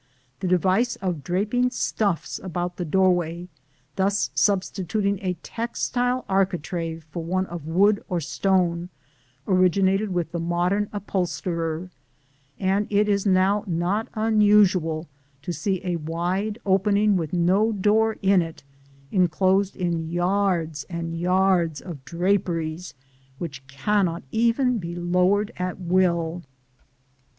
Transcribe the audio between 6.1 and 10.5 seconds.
architrave for one of wood or stone, originated with the